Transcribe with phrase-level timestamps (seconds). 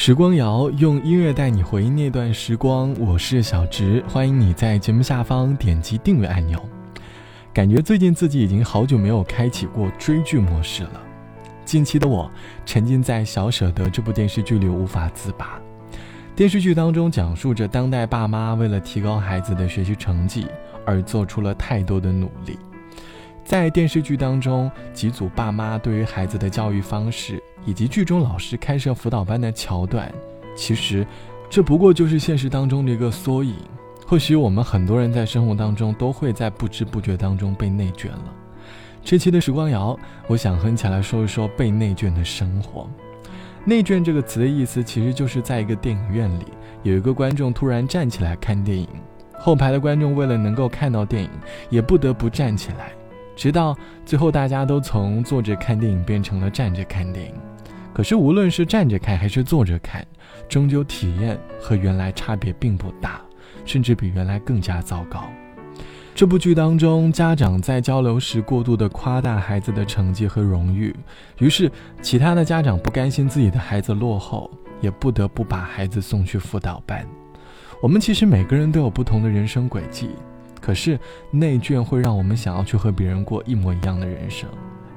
[0.00, 6.64] 时光谣用音乐带你回忆那段时光，我是小植，欢迎你在节目下方点击订阅按钮。
[7.52, 11.02] 感觉最近自己已经好久没有开启过追剧模式了。
[11.64, 12.30] 近期的我
[12.64, 15.60] 沉浸在《小舍得》这部电视剧里无法自拔。
[16.36, 20.46] 电视剧当中讲述着当代爸妈为了提高孩子的学习成绩
[20.86, 22.56] 而做出了太多的努力。
[23.48, 27.42] 在电视剧当中，几组爸妈对于孩子的教育方式。
[27.64, 30.12] 以及剧中老师开设辅导班的桥段，
[30.54, 31.06] 其实
[31.48, 33.54] 这不过就是现实当中的一个缩影。
[34.06, 38.34] 或许我们很多人在生活当中都会在不知不觉当中被内卷了。
[39.02, 42.86] 这期的时光谣，我想和起来说一说被内卷的生活。
[43.64, 46.44] 内卷这个词的意思，其实就是在一个电影院里，
[46.82, 48.86] 有一个观众突然站起来看电影，
[49.38, 51.30] 后排的观众为了能够看到电影，
[51.70, 52.92] 也不得不站起来，
[53.38, 53.74] 直到
[54.04, 57.32] 最后大家都从坐着看电影变成了站着看电影。
[57.94, 60.04] 可是，无论是站着看还是坐着看，
[60.48, 63.20] 终究体验和原来差别并不大，
[63.64, 65.22] 甚至比原来更加糟糕。
[66.16, 70.94] 这部剧当中，家长在交流时过度的夸大孩子的成绩和荣誉，
[71.38, 71.70] 于是
[72.02, 77.06] 其他的家长不甘心自己的孩子落后，也不得不把孩子送去辅导班。
[77.80, 80.10] 我们其实每个人都有不同的人生轨迹，
[80.68, 84.46] 可是内卷会让我们想要去和别人过一模一样的人生。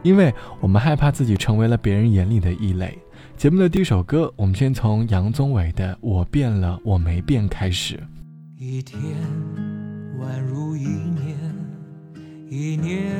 [0.04, 3.00] 因为我们害怕自己成为了别人眼里的异类。
[3.38, 7.98] 节目的第一首歌，我们先从杨宗纬的《我变了，我没变》开始。
[8.58, 9.00] 一天
[10.20, 11.38] 宛如一年，
[12.50, 13.16] 一年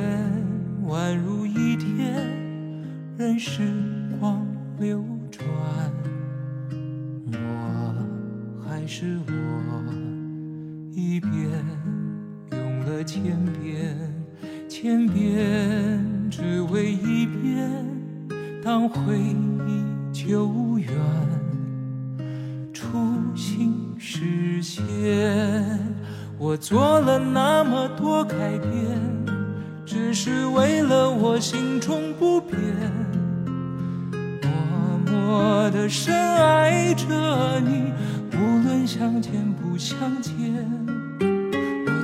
[0.86, 2.22] 宛如一天，
[3.16, 3.62] 任时
[4.20, 4.46] 光
[4.78, 5.50] 流转，
[7.32, 9.32] 我还是我，
[10.90, 11.32] 一遍
[13.04, 13.96] 千遍，
[14.68, 16.04] 千遍。
[16.30, 17.70] 只为一遍，
[18.64, 20.88] 当回忆久远，
[22.72, 22.96] 初
[23.34, 24.82] 心实现。
[26.38, 28.98] 我做了那么多改变，
[29.84, 32.58] 只是为了我心中不变，
[34.40, 37.92] 默默的深爱着你，
[38.32, 40.81] 无论相见不相见。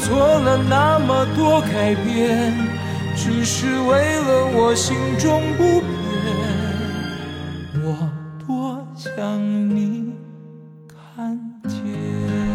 [0.00, 2.52] 做了那么多改变，
[3.14, 5.86] 只是为了我心中不变。
[7.84, 8.10] 我
[8.46, 9.40] 多想
[9.74, 10.12] 你
[10.88, 11.38] 看
[11.68, 11.80] 见。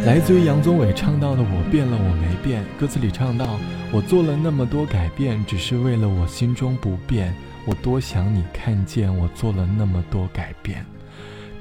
[0.05, 3.59] 来自于杨宗纬唱到的“我变了，我没变”，歌词里唱到
[3.91, 7.33] ：“我做了那么多改变，只是为了我心中不变。
[7.65, 10.85] 我多想你看见我做了那么多改变。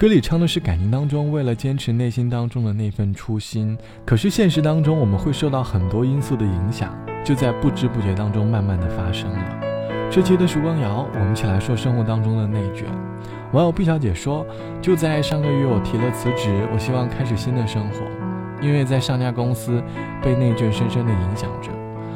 [0.04, 3.74] 歌里唱的是感情当中为了坚持内心当中的那份初心，
[4.04, 9.60] 可是现实当中我们会受到很多因素的影响，就在不知不觉当中慢慢的发生了。
[10.10, 12.84] 这期的时光谣，我们一起来说生活当中的内卷。
[13.54, 14.44] 网友毕小姐说，
[14.82, 18.00] 就在上个月我提了辞职，我希望开始新的生活，
[18.60, 19.82] 因为在上家公司
[20.22, 21.70] 被内卷深深的影响着。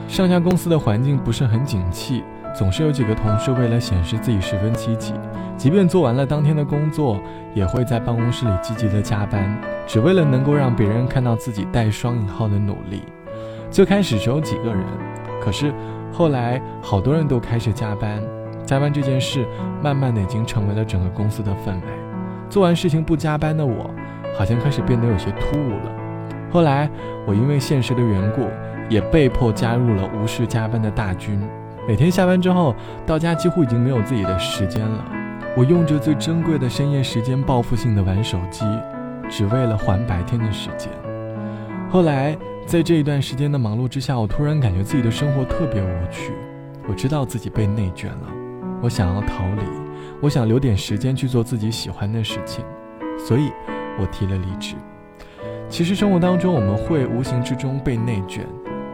[0.07, 2.23] 上家公司的环境不是很景气，
[2.59, 5.15] 总是有几个同事为了显示自己十分积极，
[5.57, 7.21] 即便做完了当天的工作，
[7.55, 9.57] 也会在办公室里积极的加班，
[9.87, 13.05] 只为了能够让别人看到自己带双引号的努力。
[13.71, 14.85] 最开始只有几个人，
[15.41, 15.73] 可是
[16.13, 18.21] 后来好多人都开始加班，
[18.67, 19.47] 加班这件事
[19.81, 21.87] 慢慢的已经成为了整个公司的氛围。
[22.51, 23.89] 做完事情不加班的我，
[24.37, 25.93] 好像开始变得有些突兀了。
[26.51, 26.91] 后来
[27.25, 28.49] 我因为现实的缘故。
[28.91, 31.39] 也被迫加入了无视加班的大军，
[31.89, 32.77] 每天下班之后
[33.07, 35.07] 到家几乎已经没有自己的时间了。
[35.57, 38.63] 我用着最珍贵的深夜时间报复性的玩手机，
[39.31, 40.93] 只为了还白天的时间。
[41.89, 42.37] 后来
[42.67, 46.35] 在这一段时间的忙碌之下，我突然感觉自己的生活特别无趣。
[46.87, 48.29] 我知道自己被内卷了，
[48.83, 49.63] 我想要逃离，
[50.21, 52.63] 我想留点时间去做自己喜欢的事情，
[53.19, 53.51] 所以
[53.99, 54.75] 我提了离职。
[55.71, 58.45] 其实生活当中我们会无形之中被内卷。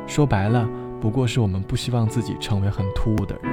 [0.06, 0.68] 说白了，
[1.04, 3.52] 不过是我们不希望自己成为很突兀的人，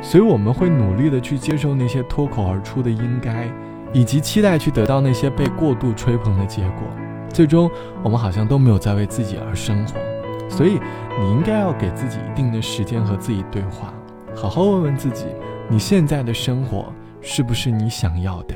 [0.00, 3.50] 所以我们会努力的去接受那些脱口而出的应该，
[3.92, 6.86] 以及期待去得到那些被过度吹捧的结果。
[7.32, 7.68] 最终，
[8.04, 9.94] 我们好像都没有在为自己而生活。
[10.48, 10.78] 所以，
[11.18, 13.92] 你应该要给自己一定的时间和自己对话，
[14.32, 15.26] 好好问问自己，
[15.68, 18.54] 你现在的生活是不是你想要的？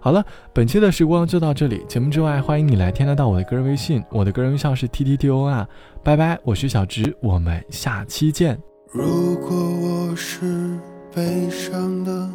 [0.00, 1.84] 好了，本期的时光就到这里。
[1.88, 5.68] 节目之外，欢迎你来添加到我的个人微信，我的个人微信是 t t t o n 啊。
[6.04, 8.56] 拜拜，我是小直，我们下期见。
[8.92, 10.78] 如果我是
[11.12, 12.30] 悲伤的，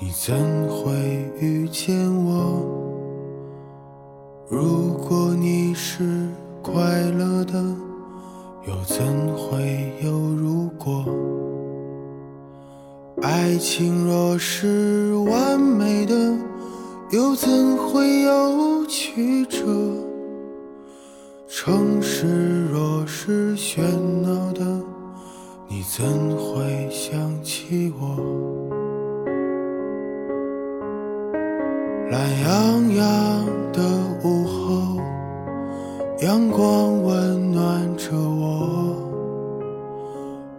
[0.00, 0.34] 你怎
[0.68, 1.94] 会遇见
[2.24, 2.64] 我？
[4.50, 6.28] 如果你是
[6.62, 7.62] 快乐的，
[8.66, 9.04] 又怎
[9.36, 11.04] 会有如果？
[13.22, 16.14] 爱情若是完美的。
[17.14, 19.60] 又怎会有曲折？
[21.46, 23.82] 城市若是喧
[24.20, 24.64] 闹的，
[25.68, 26.04] 你怎
[26.36, 28.16] 会想起我？
[32.10, 33.80] 懒洋洋的
[34.24, 35.00] 午后，
[36.20, 38.96] 阳光温暖着我。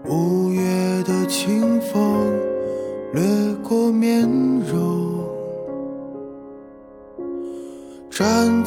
[0.07, 1.99] 五月的清风
[3.11, 3.21] 掠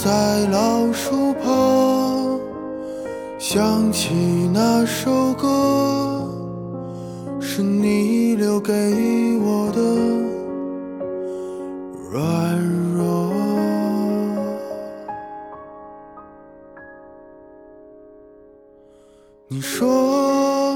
[0.09, 2.41] 在老树旁，
[3.39, 4.15] 想起
[4.55, 6.27] 那首歌，
[7.39, 8.73] 是你留给
[9.43, 9.83] 我的
[12.11, 12.59] 软
[12.97, 13.35] 弱。
[19.47, 20.75] 你说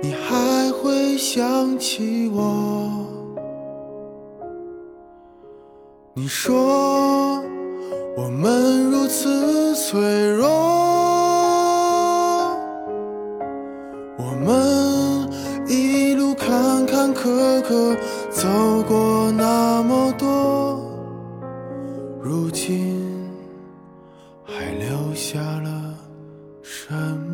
[0.00, 3.04] 你还会想起我，
[6.14, 7.42] 你说。
[8.16, 10.00] 我们如此脆
[10.30, 10.46] 弱，
[14.16, 15.28] 我们
[15.68, 17.96] 一路坎坎坷坷
[18.30, 18.48] 走
[18.86, 20.80] 过那么多，
[22.22, 23.02] 如今
[24.44, 25.94] 还留下了
[26.62, 27.33] 什么？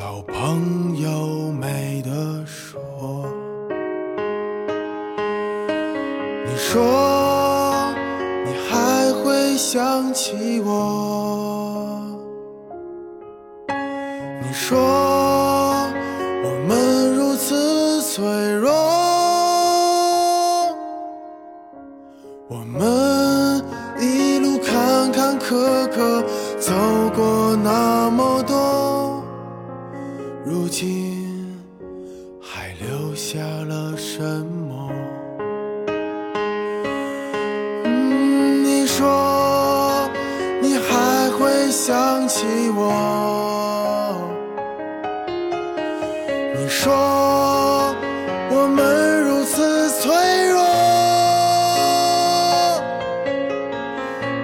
[0.00, 2.80] 老朋友没得说。
[6.46, 7.92] 你说
[8.46, 12.00] 你还会想起我？
[14.42, 14.78] 你说
[16.44, 18.72] 我们如此脆弱，
[41.82, 42.44] 想起
[42.76, 42.82] 我。
[46.54, 46.92] 你说
[48.50, 50.12] 我们如此脆
[50.50, 50.60] 弱，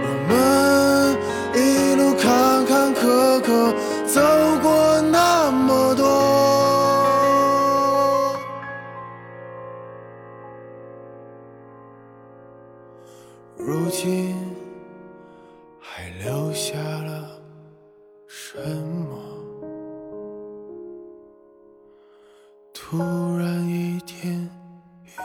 [0.03, 0.33] 我们
[1.55, 3.47] 一路坎坎坷坷
[4.07, 4.17] 走
[4.63, 4.71] 过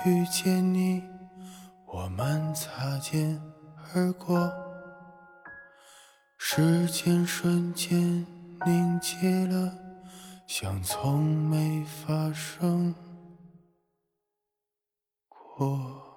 [0.03, 1.03] 遇见你，
[1.85, 3.39] 我们擦肩
[3.93, 4.51] 而过，
[6.39, 8.25] 时间瞬间
[8.65, 9.71] 凝结了，
[10.47, 12.95] 像从没发生
[15.29, 16.10] 过。